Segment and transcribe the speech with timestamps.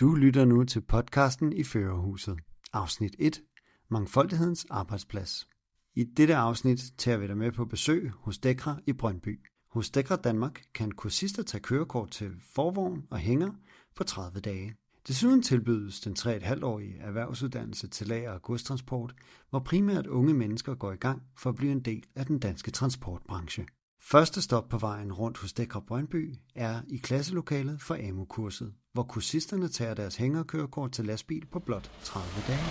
[0.00, 2.38] Du lytter nu til podcasten i Førerhuset,
[2.72, 3.42] afsnit 1,
[3.88, 5.48] Mangfoldighedens arbejdsplads.
[5.94, 9.40] I dette afsnit tager vi dig med på besøg hos Dekra i Brøndby.
[9.70, 13.52] Hos Dekra Danmark kan kursister tage kørekort til forvogn og hænger
[13.96, 14.74] på 30 dage.
[15.08, 19.14] Desuden tilbydes den 3,5-årige erhvervsuddannelse til lager- og godstransport,
[19.50, 22.70] hvor primært unge mennesker går i gang for at blive en del af den danske
[22.70, 23.66] transportbranche.
[24.00, 29.68] Første stop på vejen rundt hos Dekra Brøndby er i klasselokalet for AMU-kurset, hvor kursisterne
[29.68, 32.66] tager deres hængerkørekort til lastbil på blot 30 dage.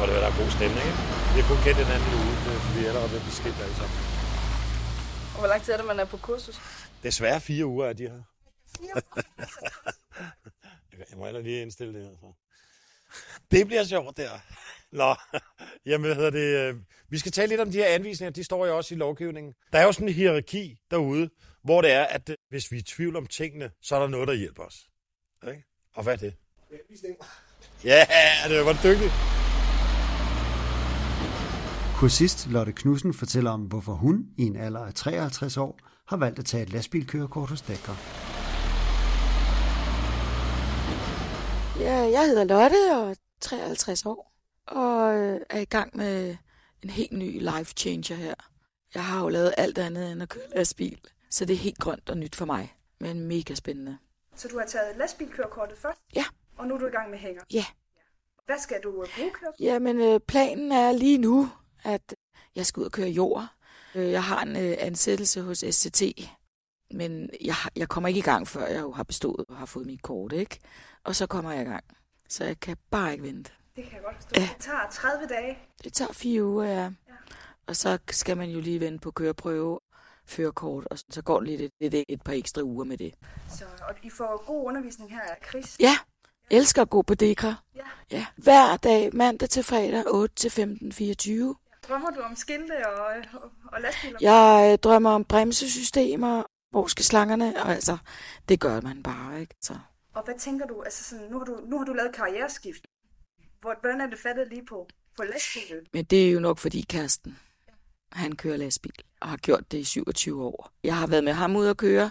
[0.00, 1.00] Og det var der er god stemning, ikke?
[1.34, 3.96] Vi har kun kendt den anden uge, det- vi er allerede blive skilt alle sammen.
[5.34, 6.56] Og hvor lang tid er det, man er på kursus?
[7.02, 8.18] Desværre fire uger er de her.
[11.10, 12.14] Jeg må heller lige indstille det her.
[12.20, 12.32] Så.
[13.50, 14.30] Det bliver sjovt der.
[14.92, 15.14] Nå,
[15.86, 16.74] jamen hvad hedder det?
[16.74, 18.32] øh, Vi skal tale lidt om de her anvisninger.
[18.32, 19.54] De står jo også i lovgivningen.
[19.72, 21.30] Der er jo sådan en hierarki derude,
[21.68, 24.28] hvor det er, at hvis vi er i tvivl om tingene, så er der noget,
[24.28, 24.88] der hjælper os.
[25.48, 25.64] Ikke?
[25.94, 26.34] Og hvad er det?
[27.84, 28.04] Ja,
[28.48, 29.12] det var dygtigt.
[31.96, 36.38] Kursist Lotte Knudsen fortæller om, hvorfor hun i en alder af 53 år har valgt
[36.38, 37.96] at tage et lastbilkørekort hos Dekra.
[41.80, 44.32] Ja, jeg hedder Lotte og er 53 år,
[44.66, 46.36] og øh, er i gang med
[46.82, 48.34] en helt ny life changer her.
[48.94, 52.10] Jeg har jo lavet alt andet end at køre lastbil, så det er helt grønt
[52.10, 53.98] og nyt for mig, men mega spændende.
[54.36, 56.00] Så du har taget lastbilkørekortet først?
[56.14, 56.24] Ja.
[56.56, 57.42] Og nu er du i gang med hænger?
[57.52, 57.64] Ja.
[58.46, 59.60] Hvad skal du øh, bruge kørekortet?
[59.64, 61.50] Jamen, øh, planen er lige nu,
[61.84, 62.14] at
[62.56, 63.46] jeg skal ud og køre jord.
[63.94, 66.02] Øh, Jeg har en ansættelse hos SCT,
[66.90, 69.86] men jeg, jeg kommer ikke i gang, før jeg jo har bestået og har fået
[69.86, 70.58] mit kort, ikke?
[71.04, 71.84] Og så kommer jeg i gang.
[72.28, 73.50] Så jeg kan bare ikke vente.
[73.76, 74.30] Det kan jeg godt forstå.
[74.40, 74.48] Ja.
[74.54, 75.58] Det tager 30 dage.
[75.84, 76.90] Det tager fire uger, ja.
[77.66, 79.80] Og så skal man jo lige vente på køreprøve,
[80.30, 83.14] førerkort, og så går det lidt, lidt et par ekstra uger med det.
[83.58, 85.76] Så, og I får god undervisning her af Chris.
[85.80, 85.96] Ja,
[86.50, 87.54] elsker at gå på Dekra.
[87.74, 87.80] Ja.
[88.10, 91.56] Ja, hver dag, mandag til fredag, 8 til 15, 24.
[91.88, 93.04] Drømmer du om skilte og,
[93.42, 94.18] og, og lastbiler?
[94.20, 97.98] Jeg øh, drømmer om bremsesystemer, hvor skal slangerne, og altså,
[98.48, 99.54] det gør man bare, ikke?
[99.62, 99.78] Så.
[100.14, 100.82] Og hvad tænker du?
[100.82, 102.82] Altså sådan, nu, har du, nu har du lavet karriereskift.
[103.60, 105.86] Hvor- Hvordan er det fattet lige på, på lastbilen?
[105.92, 107.38] Men det er jo nok fordi Karsten,
[108.12, 110.70] han kører lastbil og har gjort det i 27 år.
[110.84, 112.10] Jeg har været med ham ud at køre,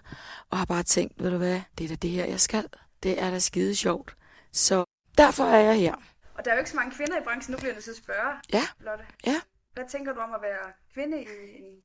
[0.49, 2.65] og har bare tænkt, ved du hvad, det er da det her, jeg skal.
[3.03, 4.15] Det er da skide sjovt.
[4.51, 4.83] Så
[5.17, 5.95] derfor er jeg her.
[6.37, 7.51] Og der er jo ikke så mange kvinder i branchen.
[7.51, 9.03] Nu bliver jeg nødt til at spørge, Ja, Lotte.
[9.25, 9.35] ja.
[9.73, 11.25] Hvad tænker du om at være kvinde i
[11.57, 11.75] en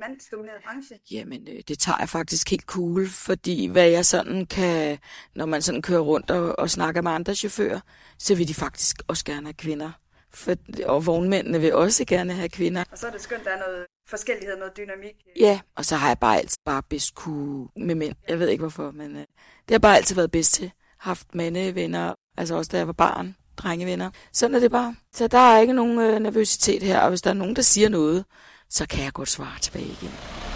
[0.00, 0.98] mandsdomineret branche?
[1.10, 4.98] Jamen, øh, det tager jeg faktisk helt cool, fordi hvad jeg sådan kan,
[5.34, 7.80] når man sådan kører rundt og, og snakker med andre chauffører,
[8.18, 9.90] så vil de faktisk også gerne have kvinder.
[10.34, 10.54] For,
[10.86, 12.84] og vognmændene vil også gerne have kvinder.
[12.92, 15.14] Og så er det skønt, der er noget forskellighed, noget dynamik.
[15.40, 18.14] Ja, og så har jeg bare altid bare bedst kunne med mænd.
[18.28, 19.22] Jeg ved ikke hvorfor, men øh,
[19.68, 20.70] det har bare altid været bedst til.
[20.98, 24.10] Haft mandevenner, altså også da jeg var barn, drengevenner.
[24.32, 24.96] Sådan er det bare.
[25.12, 27.88] Så der er ikke nogen øh, nervøsitet her, og hvis der er nogen, der siger
[27.88, 28.24] noget,
[28.70, 30.47] så kan jeg godt svare tilbage igen.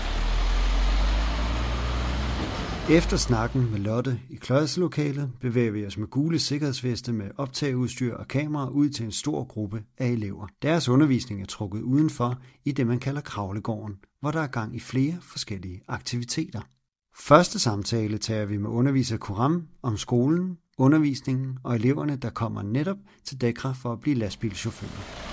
[2.90, 8.28] Efter snakken med Lotte i klasselokalet bevæger vi os med gule sikkerhedsveste med optageudstyr og
[8.28, 10.46] kamera ud til en stor gruppe af elever.
[10.62, 14.80] Deres undervisning er trukket udenfor i det, man kalder Kravlegården, hvor der er gang i
[14.80, 16.60] flere forskellige aktiviteter.
[17.18, 22.98] Første samtale tager vi med underviser Kuram om skolen, undervisningen og eleverne, der kommer netop
[23.24, 25.31] til Dekra for at blive lastbilchauffører.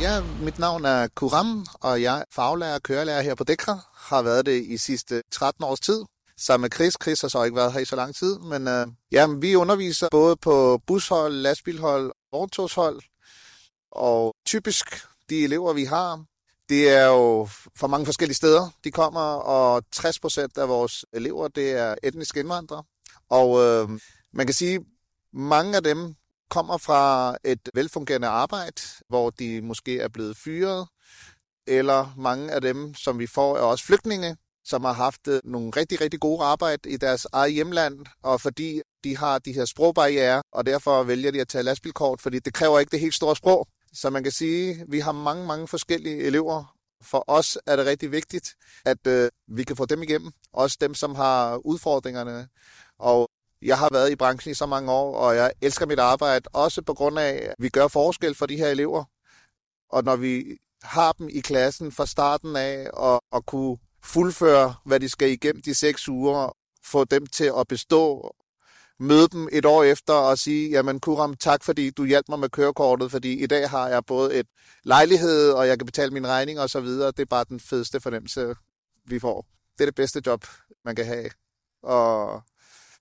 [0.00, 3.78] Ja, mit navn er Kuram, og jeg er faglærer og kørelærer her på Dekra.
[3.94, 6.04] Har været det i sidste 13 års tid.
[6.36, 6.94] Sammen med Chris.
[7.02, 8.38] Chris har så ikke været her i så lang tid.
[8.38, 13.02] Men øh, ja, vi underviser både på bushold, lastbilhold og vogntogshold.
[13.92, 14.86] Og typisk
[15.30, 16.24] de elever, vi har,
[16.68, 18.70] det er jo fra mange forskellige steder.
[18.84, 22.82] De kommer, og 60 procent af vores elever, det er etniske indvandrere.
[23.30, 24.00] Og øh,
[24.32, 24.80] man kan sige,
[25.32, 26.14] mange af dem
[26.50, 30.88] kommer fra et velfungerende arbejde, hvor de måske er blevet fyret,
[31.66, 35.70] eller mange af dem, som vi får, er også flygtninge, som har haft øh, nogle
[35.76, 40.42] rigtig, rigtig gode arbejde i deres eget hjemland, og fordi de har de her sprogbarriere,
[40.52, 43.68] og derfor vælger de at tage lastbilkort, fordi det kræver ikke det helt store sprog.
[43.92, 46.76] Så man kan sige, at vi har mange, mange forskellige elever.
[47.02, 48.54] For os er det rigtig vigtigt,
[48.84, 50.32] at øh, vi kan få dem igennem.
[50.52, 52.48] Også dem, som har udfordringerne.
[52.98, 53.28] Og
[53.64, 56.82] jeg har været i branchen i så mange år, og jeg elsker mit arbejde, også
[56.82, 59.04] på grund af, at vi gør forskel for de her elever.
[59.88, 60.44] Og når vi
[60.82, 65.62] har dem i klassen fra starten af, og, og kunne fuldføre, hvad de skal igennem
[65.62, 68.34] de seks uger, få dem til at bestå,
[69.00, 72.48] møde dem et år efter og sige, jamen Kuram, tak fordi du hjalp mig med
[72.48, 74.46] kørekortet, fordi i dag har jeg både et
[74.84, 77.06] lejlighed, og jeg kan betale mine regninger og så videre.
[77.06, 78.54] Det er bare den fedeste fornemmelse,
[79.04, 79.46] vi får.
[79.78, 80.44] det er det bedste job,
[80.84, 81.30] man kan have.
[81.82, 82.42] Og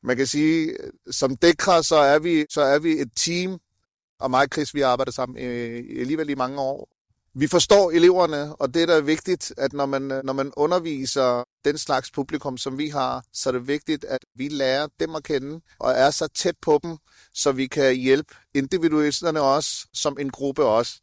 [0.03, 0.77] man kan sige,
[1.11, 3.59] som dækre, så er vi, så er vi et team,
[4.19, 6.89] og mig og Chris, vi har arbejdet sammen i, alligevel i mange år.
[7.35, 11.77] Vi forstår eleverne, og det der er vigtigt, at når man, når man underviser den
[11.77, 15.61] slags publikum, som vi har, så er det vigtigt, at vi lærer dem at kende,
[15.79, 16.97] og er så tæt på dem,
[17.33, 20.99] så vi kan hjælpe individualisterne også, som en gruppe også.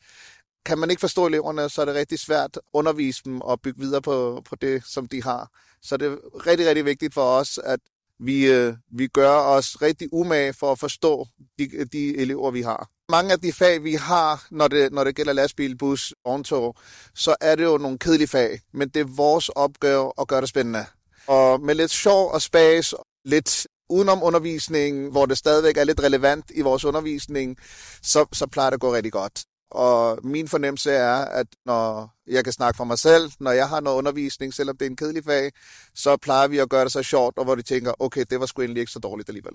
[0.67, 3.81] Kan man ikke forstå eleverne, så er det rigtig svært at undervise dem og bygge
[3.81, 5.51] videre på, på det, som de har.
[5.83, 7.81] Så det er rigtig, rigtig vigtigt for os, at
[8.21, 11.27] vi, øh, vi gør os rigtig umage for at forstå
[11.59, 12.89] de, de elever, vi har.
[13.09, 16.77] Mange af de fag, vi har, når det, når det gælder lastbil, bus, vogntog,
[17.15, 20.49] så er det jo nogle kedelige fag, men det er vores opgave at gøre det
[20.49, 20.85] spændende.
[21.27, 22.95] Og med lidt sjov og spas,
[23.25, 27.57] lidt udenom undervisning, hvor det stadigvæk er lidt relevant i vores undervisning,
[28.03, 29.45] så, så plejer det at gå rigtig godt.
[29.71, 33.81] Og min fornemmelse er, at når jeg kan snakke for mig selv, når jeg har
[33.81, 35.53] noget undervisning, selvom det er en kedelig fag,
[35.95, 38.47] så plejer vi at gøre det så sjovt, og hvor de tænker, okay, det var
[38.47, 39.53] sgu egentlig ikke så dårligt alligevel.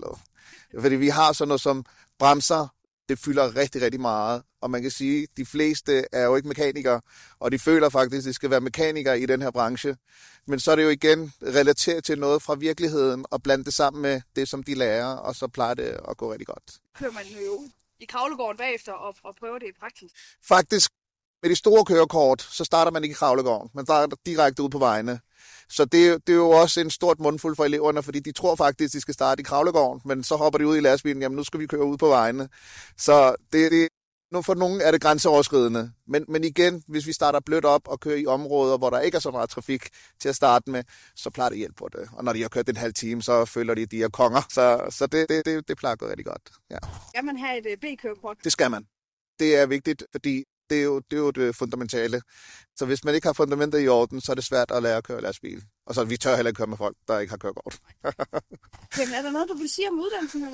[0.80, 1.84] Fordi vi har sådan noget som
[2.18, 2.68] bremser,
[3.08, 4.42] det fylder rigtig, rigtig meget.
[4.60, 7.00] Og man kan sige, at de fleste er jo ikke mekanikere,
[7.38, 9.96] og de føler faktisk, at de skal være mekanikere i den her branche.
[10.46, 14.02] Men så er det jo igen relateret til noget fra virkeligheden, og blande det sammen
[14.02, 16.78] med det, som de lærer, og så plejer det at gå rigtig godt.
[16.98, 17.68] Kører man jo
[18.00, 20.10] i kravlegården bagefter og, og prøver det i praksis?
[20.48, 20.90] Faktisk,
[21.42, 23.70] med de store kørekort, så starter man ikke i kravlegården.
[23.74, 25.20] Man starter direkte ud på vejene.
[25.68, 28.92] Så det, det er jo også en stort mundfuld for eleverne, fordi de tror faktisk,
[28.92, 31.60] de skal starte i kravlegården, men så hopper de ud i lastbilen, jamen nu skal
[31.60, 32.48] vi køre ud på vejene.
[32.96, 33.88] Så det, det,
[34.32, 35.92] nu for nogle er det grænseoverskridende.
[36.06, 39.16] Men, men igen, hvis vi starter blødt op og kører i områder, hvor der ikke
[39.16, 39.88] er så meget trafik
[40.20, 40.84] til at starte med,
[41.16, 42.08] så plejer det hjælp på det.
[42.12, 44.42] Og når de har kørt en halv time, så føler de, at de er konger.
[44.50, 46.42] Så, så det, det, det, det plejer at gå rigtig godt.
[46.70, 46.78] Ja.
[47.08, 48.36] Skal man have et øh, B-kørekort?
[48.44, 48.86] Det skal man.
[49.40, 52.22] Det er vigtigt, fordi det er, jo, det er jo det fundamentale.
[52.76, 55.04] Så hvis man ikke har fundamentet i orden, så er det svært at lære at
[55.04, 55.62] køre lastbil.
[55.86, 57.78] Og så vi tør heller ikke køre med folk, der ikke har kørekort.
[58.98, 60.44] Jamen, er der noget, du vil sige om uddannelsen?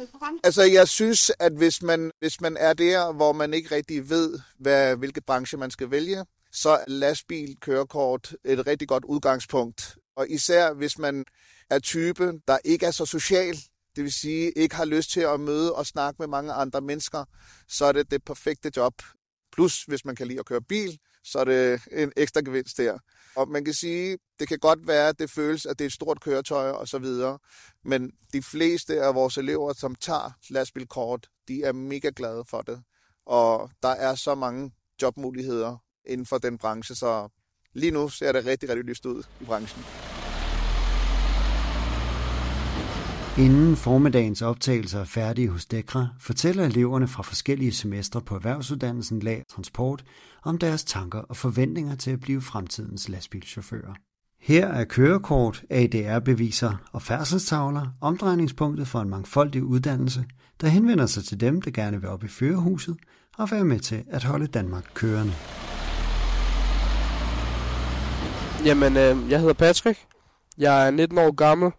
[0.45, 4.39] Altså, jeg synes, at hvis man, hvis man er der, hvor man ikke rigtig ved,
[4.59, 9.97] hvad, hvilke branche man skal vælge, så er lastbil, kørekort et rigtig godt udgangspunkt.
[10.17, 11.25] Og især hvis man
[11.71, 13.57] er type, der ikke er så social,
[13.97, 17.25] det vil sige ikke har lyst til at møde og snakke med mange andre mennesker,
[17.69, 18.95] så er det det perfekte job.
[19.53, 22.99] Plus, hvis man kan lide at køre bil, så er det en ekstra gevinst der.
[23.37, 25.93] Og man kan sige, det kan godt være, at det føles, at det er et
[25.93, 27.39] stort køretøj og så videre,
[27.85, 32.83] men de fleste af vores elever, som tager lastbilkort, de er mega glade for det.
[33.27, 34.73] Og der er så mange
[35.03, 35.77] jobmuligheder
[36.07, 37.29] inden for den branche, så
[37.73, 40.12] lige nu ser det rigtig, rigtig lyst ud i branchen.
[43.39, 49.43] Inden formiddagens optagelser er færdige hos Dekra, fortæller eleverne fra forskellige semestre på erhvervsuddannelsen Lag
[49.51, 50.05] Transport
[50.43, 53.95] om deres tanker og forventninger til at blive fremtidens lastbilchauffører.
[54.41, 60.25] Her er kørekort, ADR-beviser og færdselstavler omdrejningspunktet for en mangfoldig uddannelse,
[60.61, 62.97] der henvender sig til dem, der gerne vil op i førerhuset
[63.39, 65.33] og være med til at holde Danmark kørende.
[68.65, 69.99] Jamen, øh, jeg hedder Patrick.
[70.59, 71.71] Jeg er 19 år gammel,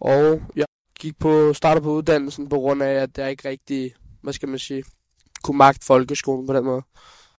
[0.00, 0.64] og jeg
[0.98, 4.58] gik på, starter på uddannelsen på grund af, at jeg ikke rigtig, hvad skal man
[4.58, 4.84] sige,
[5.42, 6.82] kunne magte folkeskolen på den måde.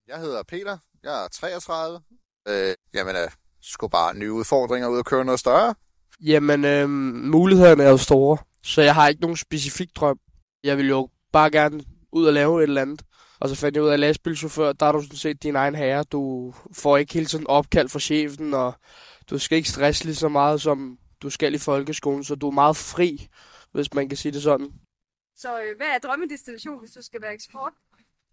[0.09, 2.01] Jeg hedder Peter, jeg er 33.
[2.49, 3.29] Øh, jamen, øh,
[3.63, 5.75] skulle bare nye udfordringer ud og køre noget større.
[6.21, 6.89] Jamen, øh,
[7.31, 10.19] mulighederne er jo store, så jeg har ikke nogen specifik drøm.
[10.65, 13.03] Jeg vil jo bare gerne ud og lave et eller andet.
[13.41, 16.03] Og så fandt jeg ud af lastbilchauffør, der er du sådan set din egen herre.
[16.03, 18.75] Du får ikke hele tiden opkald fra chefen, og
[19.31, 22.51] du skal ikke stresse lige så meget, som du skal i folkeskolen, så du er
[22.51, 23.29] meget fri,
[23.73, 24.73] hvis man kan sige det sådan.
[25.37, 27.73] Så øh, hvad er drømmedestination, hvis du skal være eksport?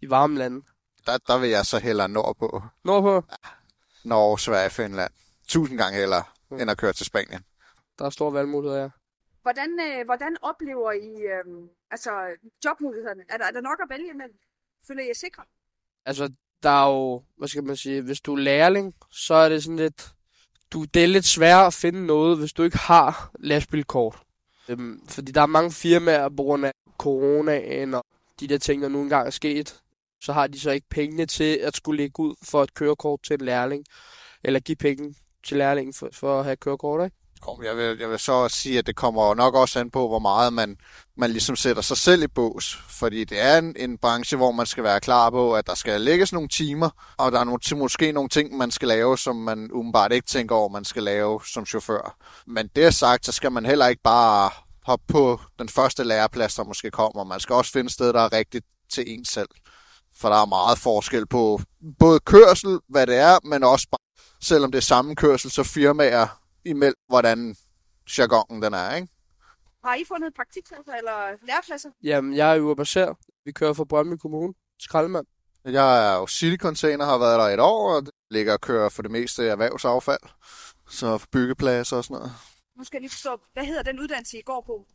[0.00, 0.62] I varme lande.
[1.06, 2.62] Der, der vil jeg så hellere nordpå.
[2.84, 3.28] Nordpå,
[4.04, 5.12] Norge, Sverige, Finland.
[5.48, 7.40] Tusind gange hellere, end at køre til Spanien.
[7.98, 8.88] der er store valgmuligheder, ja.
[9.42, 12.10] Hvordan, øh, hvordan oplever I øh, altså,
[12.64, 13.22] jobmulighederne?
[13.28, 14.38] Er der, er der nok at vælge imellem?
[14.86, 15.42] Føler I jer sikre?
[16.06, 19.62] Altså, der er jo, hvad skal man sige, hvis du er lærling, så er det
[19.62, 20.08] sådan lidt,
[20.72, 24.18] du, det er lidt sværere at finde noget, hvis du ikke har lastbilkort.
[24.68, 28.04] Øhm, fordi der er mange firmaer på grund af coronaen og
[28.40, 29.80] de der ting, der nu engang er sket,
[30.20, 33.34] så har de så ikke pengene til at skulle lægge ud for et kørekort til
[33.34, 33.84] en lærling,
[34.44, 37.16] eller give penge til lærlingen for, for at have kørekort, ikke?
[37.40, 40.18] Kom, jeg vil, jeg vil så sige, at det kommer nok også an på, hvor
[40.18, 40.76] meget man,
[41.16, 42.78] man ligesom sætter sig selv i bås.
[42.88, 46.00] Fordi det er en, en branche, hvor man skal være klar på, at der skal
[46.00, 49.70] lægges nogle timer, og der er nogle, måske nogle ting, man skal lave, som man
[49.72, 52.16] umiddelbart ikke tænker over, man skal lave som chauffør.
[52.46, 54.50] Men det sagt, så skal man heller ikke bare
[54.86, 57.24] hoppe på den første læreplads, der måske kommer.
[57.24, 59.48] Man skal også finde et sted, der er rigtigt til en selv.
[60.16, 61.60] For der er meget forskel på
[61.98, 66.26] både kørsel, hvad det er, men også bare, selvom det er samme kørsel, så firmaer
[66.66, 67.56] imellem, hvordan
[68.18, 69.08] jargonen den er, ikke?
[69.84, 71.90] Har I fundet praktikpladser eller lærepladser?
[72.02, 73.16] Jamen, jeg er jo baseret.
[73.44, 74.54] Vi kører fra Brøndby Kommune.
[74.80, 75.26] Skraldemand.
[75.64, 79.10] Jeg er jo City-container, har været der et år, og ligger og kører for det
[79.10, 80.20] meste erhvervsaffald.
[80.88, 82.32] Så byggepladser og sådan noget.
[82.76, 84.86] Nu skal jeg lige forstå, hvad hedder den uddannelse, I går på?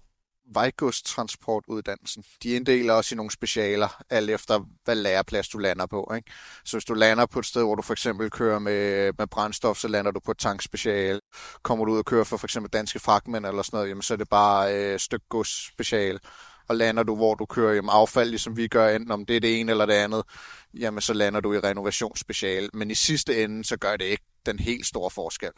[0.53, 2.23] Vejgodstransportuddannelsen.
[2.43, 6.11] De inddeler også i nogle specialer, alt efter hvad læreplads du lander på.
[6.15, 6.31] Ikke?
[6.65, 9.77] Så hvis du lander på et sted, hvor du for eksempel kører med, med brændstof,
[9.77, 11.19] så lander du på et tankspecial.
[11.63, 14.13] Kommer du ud og kører for for eksempel danske fragtmænd eller sådan noget, jamen, så
[14.13, 16.19] er det bare øh, stykke gods special.
[16.67, 19.39] Og lander du, hvor du kører jamen, affald, ligesom vi gør, enten om det er
[19.39, 20.23] det ene eller det andet,
[20.73, 22.69] jamen så lander du i renovationsspecial.
[22.73, 25.51] Men i sidste ende, så gør det ikke den helt store forskel.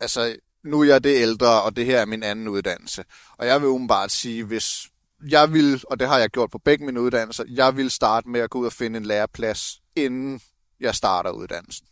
[0.00, 3.04] Altså, nu er jeg det ældre, og det her er min anden uddannelse.
[3.38, 4.88] Og jeg vil umiddelbart sige, hvis
[5.28, 8.40] jeg vil, og det har jeg gjort på begge mine uddannelser, jeg vil starte med
[8.40, 10.40] at gå ud og finde en læreplads, inden
[10.80, 11.86] jeg starter uddannelsen.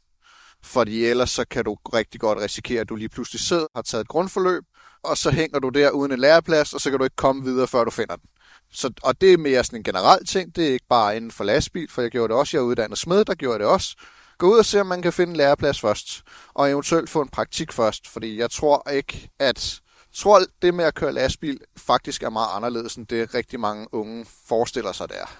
[0.62, 3.82] Fordi ellers så kan du rigtig godt risikere, at du lige pludselig sidder og har
[3.82, 4.64] taget et grundforløb,
[5.02, 7.66] og så hænger du der uden en læreplads, og så kan du ikke komme videre,
[7.66, 8.28] før du finder den.
[8.72, 11.44] Så, og det er mere sådan en generel ting, det er ikke bare inden for
[11.44, 13.96] lastbil, for jeg gjorde det også, jeg er uddannet smed, der gjorde jeg det også.
[14.38, 16.22] Gå ud og se, om man kan finde en læreplads først,
[16.54, 19.80] og eventuelt få en praktik først, fordi jeg tror ikke, at
[20.12, 24.26] tror, det med at køre lastbil faktisk er meget anderledes, end det rigtig mange unge
[24.48, 25.38] forestiller sig der.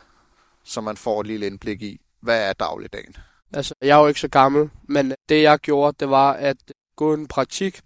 [0.64, 3.16] Så man får et lille indblik i, hvad er dagligdagen.
[3.54, 6.56] Altså, jeg er jo ikke så gammel, men det jeg gjorde, det var at
[6.96, 7.80] gå en praktik,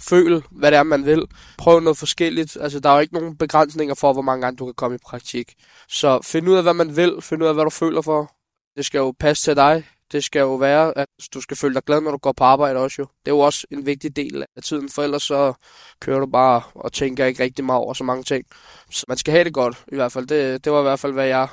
[0.00, 1.26] føl, hvad det er, man vil.
[1.58, 2.56] Prøv noget forskelligt.
[2.60, 5.00] Altså, der er jo ikke nogen begrænsninger for, hvor mange gange du kan komme i
[5.06, 5.54] praktik.
[5.88, 7.22] Så find ud af, hvad man vil.
[7.22, 8.32] Find ud af, hvad du føler for.
[8.76, 9.84] Det skal jo passe til dig.
[10.12, 12.80] Det skal jo være, at du skal føle dig glad, når du går på arbejde
[12.80, 13.06] også jo.
[13.24, 15.52] Det er jo også en vigtig del af tiden, for ellers så
[16.00, 18.44] kører du bare og tænker ikke rigtig meget over så mange ting.
[18.90, 20.26] Så man skal have det godt, i hvert fald.
[20.26, 21.48] Det, det var i hvert fald, hvad jeg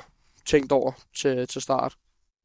[0.46, 1.96] tænkte over til, til start.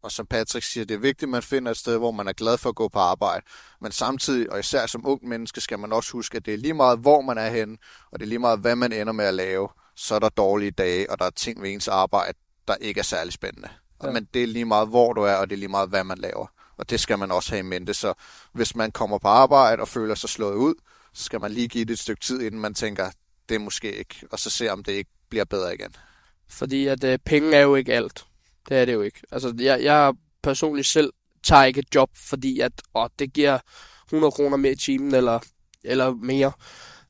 [0.04, 2.34] Og som Patrick siger, det er vigtigt, at man finder et sted, hvor man er
[2.34, 3.46] glad for at gå på arbejde.
[3.82, 6.74] Men samtidig, og især som ung menneske, skal man også huske, at det er lige
[6.74, 7.78] meget, hvor man er henne,
[8.12, 9.70] og det er lige meget, hvad man ender med at lave.
[9.96, 12.38] Så er der dårlige dage, og der er ting ved ens arbejde,
[12.68, 13.70] der ikke er særlig spændende.
[14.04, 14.12] Ja.
[14.12, 16.18] Men det er lige meget, hvor du er, og det er lige meget, hvad man
[16.18, 16.48] laver.
[16.78, 17.94] Og det skal man også have i mente.
[17.94, 18.14] Så
[18.54, 20.74] hvis man kommer på arbejde og føler sig slået ud,
[21.14, 23.12] så skal man lige give det et stykke tid, inden man tænker,
[23.50, 25.96] det er måske ikke, og så se, om det ikke bliver bedre igen.
[26.50, 28.26] Fordi at øh, penge er jo ikke alt.
[28.70, 29.22] Det er det jo ikke.
[29.32, 33.60] Altså, jeg, jeg personligt selv tager ikke et job, fordi at åh, det giver
[34.08, 35.40] 100 kroner mere i timen, eller,
[35.84, 36.52] eller mere.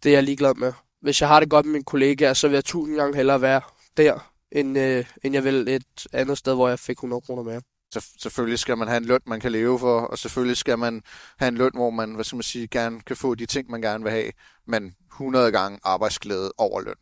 [0.04, 0.74] Det er jeg ligeglad med.
[1.02, 3.62] Hvis jeg har det godt med mine kollegaer, så vil jeg tusind gange hellere være
[3.98, 7.62] der, end, øh, end jeg vil et andet sted, hvor jeg fik 100 kroner mere.
[7.93, 11.01] Så selvfølgelig skal man have en løn, man kan leve for, og selvfølgelig skal man
[11.38, 13.81] have en løn, hvor man, hvad skal man sige, gerne kan få de ting, man
[13.81, 14.31] gerne vil have,
[14.67, 16.96] men 100 gange arbejdsglæde over løn,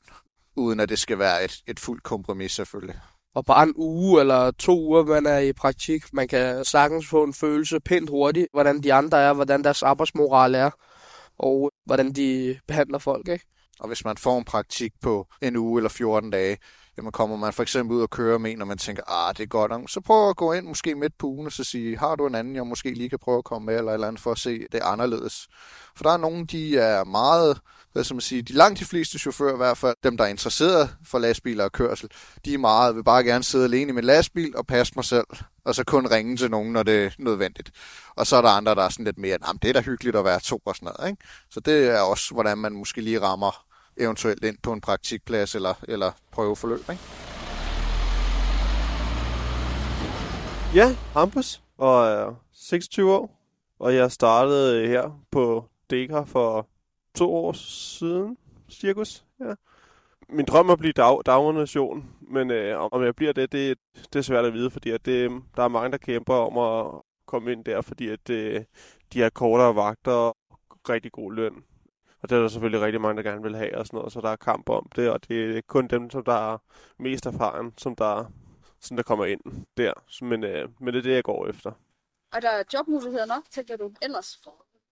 [0.55, 2.99] uden at det skal være et, et fuldt kompromis selvfølgelig.
[3.35, 7.23] Og bare en uge eller to uger, man er i praktik, man kan sagtens få
[7.23, 10.69] en følelse pænt hurtigt, hvordan de andre er, hvordan deres arbejdsmoral er,
[11.37, 13.45] og hvordan de behandler folk, ikke?
[13.79, 16.57] Og hvis man får en praktik på en uge eller 14 dage,
[16.99, 19.43] jamen kommer man for eksempel ud og kører med en, og man tænker, ah, det
[19.43, 22.15] er godt, så prøv at gå ind måske midt på ugen og så sige, har
[22.15, 24.21] du en anden, jeg måske lige kan prøve at komme med, eller et eller andet
[24.21, 25.47] for at se det anderledes.
[25.95, 27.59] For der er nogen, de er meget,
[27.93, 30.27] hvad skal man sige, de langt de fleste chauffører i hvert fald, dem der er
[30.27, 32.09] interesseret for lastbiler og kørsel,
[32.45, 35.27] de er meget, vil bare gerne sidde alene i min lastbil og passe mig selv,
[35.65, 37.71] og så kun ringe til nogen, når det er nødvendigt.
[38.15, 40.15] Og så er der andre, der er sådan lidt mere, jamen det er da hyggeligt
[40.15, 41.23] at være to og sådan noget, ikke?
[41.49, 43.68] Så det er også, hvordan man måske lige rammer
[43.99, 46.79] eventuelt ind på en praktikplads eller, eller prøveforløb.
[46.79, 47.01] Ikke?
[50.75, 53.39] Ja, Hampus, og øh, er 26 år,
[53.79, 56.67] og jeg startede øh, her på Dekra for
[57.15, 58.37] to år siden,
[58.69, 59.25] cirkus.
[59.39, 59.53] Ja.
[60.29, 63.77] Min drøm er at blive dag, dagnation, men øh, om jeg bliver det, det,
[64.13, 67.01] det er svært at vide, fordi at det, der er mange, der kæmper om at
[67.25, 68.63] komme ind der, fordi at øh,
[69.13, 70.37] de har kortere vagter og
[70.89, 71.63] rigtig god løn.
[72.21, 74.21] Og det er der selvfølgelig rigtig mange, der gerne vil have og sådan noget, så
[74.21, 76.57] der er kamp om det, og det er kun dem, som der er
[76.99, 78.31] mest erfaren, som der,
[78.79, 79.41] som der kommer ind
[79.77, 79.93] der.
[80.21, 81.71] Men, øh, men det er det, jeg går efter.
[82.33, 84.39] Er der jobmuligheder nok, tænker du, ellers?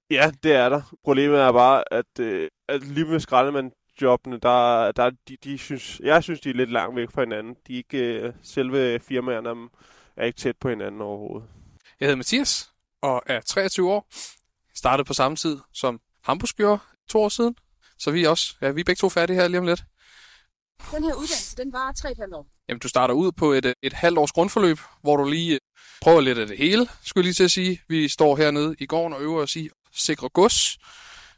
[0.09, 0.81] Ja, det er der.
[1.03, 5.99] Problemet er bare, at, øh, at lige med skraldemand jobbene, der, der de, de synes,
[6.03, 7.55] jeg synes, de er lidt langt væk fra hinanden.
[7.67, 9.69] De er ikke, øh, selve firmaerne
[10.15, 11.49] er ikke tæt på hinanden overhovedet.
[11.99, 14.07] Jeg hedder Mathias og er 23 år.
[14.75, 17.55] Startede på samme tid som Hampus gjorde to år siden.
[17.99, 19.83] Så vi er også, ja, vi er begge to færdige her lige om lidt.
[20.91, 22.47] Den her uddannelse, den var 3,5 år.
[22.69, 25.59] Jamen, du starter ud på et, et halvt års grundforløb, hvor du lige øh,
[26.01, 27.81] prøver lidt af det hele, skulle jeg lige til at sige.
[27.87, 30.77] Vi står hernede i gården og øver os i sikre gods,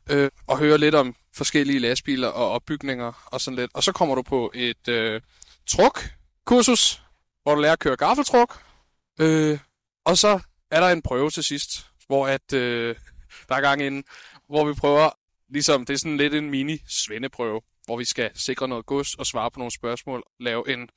[0.09, 3.71] øh, og hører lidt om forskellige lastbiler og opbygninger og sådan lidt.
[3.73, 5.21] Og så kommer du på et øh,
[5.67, 7.01] truk-kursus,
[7.43, 8.61] hvor du lærer at køre gaffeltruk.
[9.19, 9.59] Øh,
[10.05, 10.39] og så
[10.71, 12.95] er der en prøve til sidst, hvor at, øh,
[13.49, 14.03] der er gang inden,
[14.47, 15.09] hvor vi prøver,
[15.49, 19.51] ligesom, det er sådan lidt en mini-svendeprøve, hvor vi skal sikre noget gods og svare
[19.51, 20.89] på nogle spørgsmål, lave en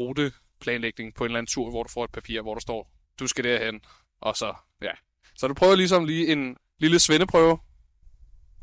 [0.00, 3.26] ruteplanlægning på en eller anden tur, hvor du får et papir, hvor der står, du
[3.26, 3.80] skal derhen,
[4.20, 4.90] og så, ja.
[5.36, 7.58] Så du prøver ligesom lige en lille svendeprøve,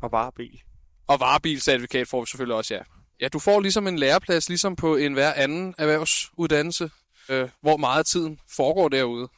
[0.02, 0.60] Og bare bil.
[1.06, 2.80] og varebilcertifikat får vi selvfølgelig også, ja.
[3.20, 6.90] Ja, du får ligesom en læreplads, ligesom på en hver anden erhvervsuddannelse,
[7.28, 9.28] øh, hvor meget af tiden foregår derude.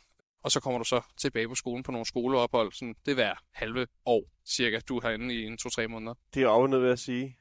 [0.45, 2.73] Og så kommer du så tilbage på skolen på nogle skoleophold.
[2.73, 6.15] Sådan, det er hver halve år cirka, du er herinde i en to-tre måneder.
[6.35, 7.37] Det er ned ved at sige.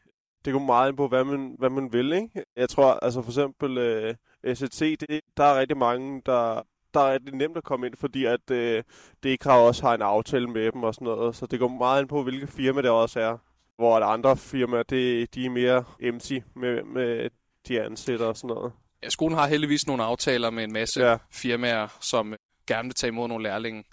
[0.45, 2.43] Det går meget ind på, hvad man, hvad man vil, ikke?
[2.55, 4.15] Jeg tror, altså for eksempel øh,
[4.55, 6.62] SEC, det, der er rigtig mange, der,
[6.93, 8.83] der er rigtig nemt at komme ind, fordi at øh,
[9.24, 11.36] det ikke har også har en aftale med dem og sådan noget.
[11.36, 13.38] Så det går meget ind på, hvilke firma det også er.
[13.75, 17.29] Hvor at andre firmaer, det, de er mere empty med, med
[17.67, 18.74] de ansatte og sådan noget.
[19.03, 21.17] Ja, skolen har heldigvis nogle aftaler med en masse Ja.
[21.31, 22.33] firmaer, som
[22.67, 23.84] gerne vil tage imod nogle lærlinge.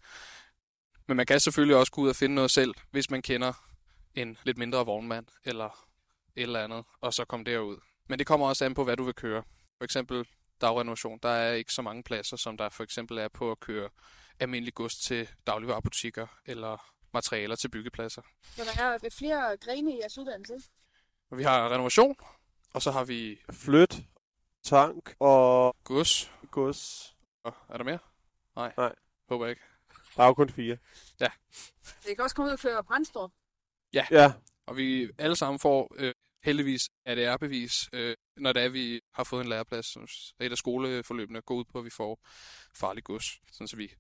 [1.08, 3.52] Men man kan selvfølgelig også gå ud og finde noget selv, hvis man kender
[4.14, 5.86] en lidt mindre vognmand eller
[6.36, 7.76] et eller andet, og så komme derud.
[8.08, 9.42] Men det kommer også an på, hvad du vil køre.
[9.78, 10.26] For eksempel
[10.60, 13.88] dagrenovation, der er ikke så mange pladser, som der for eksempel er på at køre
[14.40, 18.22] almindelig gods til dagligvarerbutikker eller materialer til byggepladser.
[18.56, 20.54] Så der er flere grene i jeres uddannelse.
[21.30, 22.16] Vi har renovation,
[22.74, 23.96] og så har vi Flyt,
[24.64, 26.32] tank og gods.
[26.50, 27.16] gods.
[27.44, 27.98] Og er der mere?
[28.60, 28.72] Nej.
[28.76, 28.94] Nej.
[29.28, 29.62] Håber ikke.
[30.16, 30.76] Der er jo kun fire.
[32.06, 33.30] Det kan også komme ud og køre brændstof.
[33.92, 34.06] Ja,
[34.66, 39.42] Og vi alle sammen får øh, heldigvis ADR-bevis, øh, når det er, vi har fået
[39.42, 39.86] en læreplads.
[39.86, 42.20] Så Et af skoleforløbene går ud på, at vi får
[42.74, 43.92] farlig gods, sådan så vi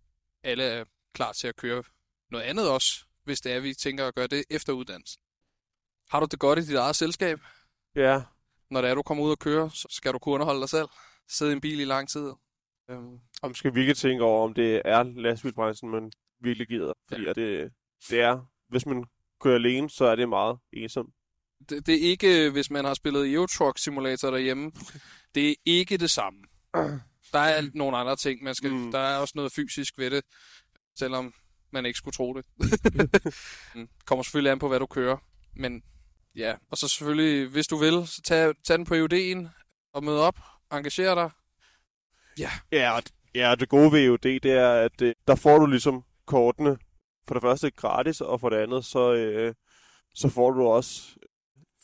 [0.42, 1.82] alle er klar til at køre
[2.30, 5.20] noget andet også, hvis det er, vi tænker at gøre det efter uddannelsen.
[6.10, 7.40] Har du det godt i dit eget selskab?
[7.94, 8.22] ja.
[8.70, 10.88] Når det er, du kommer ud og kører, så skal du kunne underholde dig selv.
[11.28, 12.32] Sidde i en bil i lang tid.
[12.90, 16.92] Øhm, Om skal virkelig tænke over, om det er lastbilbranchen, man virkelig gider.
[17.08, 17.32] Fordi ja.
[17.32, 17.72] det,
[18.10, 19.04] det er, hvis man
[19.40, 21.14] kører alene, så er det meget ensomt.
[21.68, 24.72] det, det er ikke, hvis man har spillet Euro Truck Simulator derhjemme,
[25.34, 26.38] det er ikke det samme.
[27.32, 28.92] Der er nogle andre ting, man skal, Mm.
[28.92, 30.24] der er også noget fysisk ved det,
[30.98, 31.34] selvom
[31.72, 32.44] man ikke skulle tro det.
[33.74, 33.88] Mm.
[34.06, 35.16] Kommer selvfølgelig an på, hvad du kører,
[35.56, 35.82] men
[36.36, 39.48] ja, og så selvfølgelig, hvis du vil, så tag, tag den på EUD'en
[39.92, 40.38] og mød op,
[40.72, 41.30] engager dig.
[42.38, 42.50] Ja,
[42.96, 43.02] og,
[43.34, 46.78] ja, og det gode ved EUD, det er, at øh, der får du ligesom kortene
[47.28, 49.54] for det første gratis, og for det andet, så, øh,
[50.14, 51.02] så får du også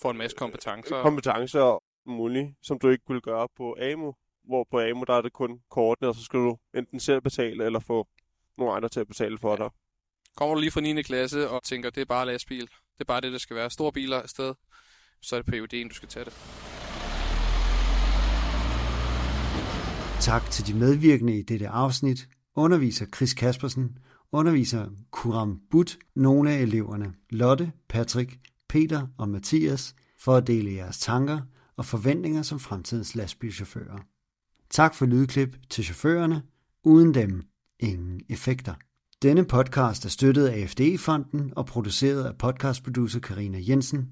[0.02, 1.02] Får en masse kompetencer.
[1.02, 4.14] kompetencer og muligt, som du ikke vil gøre på AMU.
[4.44, 7.64] Hvor på AMU, der er det kun kortene, og så skal du enten selv betale,
[7.64, 8.08] eller få
[8.58, 9.70] nogle andre til at betale for dig.
[10.36, 11.02] Kommer du lige fra 9.
[11.02, 13.70] klasse og tænker, det er bare lastbil, det er bare det, der skal være.
[13.70, 14.54] Store biler afsted,
[15.22, 16.75] så er det på EUD'en, du skal tage det.
[20.20, 22.28] Tak til de medvirkende i dette afsnit.
[22.56, 23.98] Underviser Chris Kaspersen,
[24.32, 30.98] underviser Kuram But, nogle af eleverne, Lotte, Patrick, Peter og Mathias, for at dele jeres
[30.98, 31.40] tanker
[31.76, 33.98] og forventninger som fremtidens lastbilchauffører.
[34.70, 36.42] Tak for lydklip til chaufførerne.
[36.84, 37.42] Uden dem,
[37.80, 38.74] ingen effekter.
[39.22, 44.08] Denne podcast er støttet af FDE-fonden og produceret af podcastproducer Karina Jensen.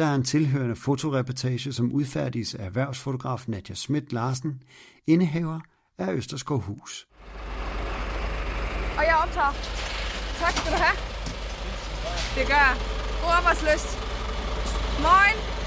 [0.00, 4.62] Der er en tilhørende fotoreportage, som udfærdiges af erhvervsfotograf Nadja Schmidt Larsen,
[5.06, 5.60] indehaver
[5.98, 7.08] af Østerskov Hus.
[8.98, 9.52] Og jeg optager.
[10.38, 10.96] Tak skal du have.
[12.36, 12.76] Det gør jeg.
[13.22, 13.98] God arbejdsløst.
[15.02, 15.59] Moin.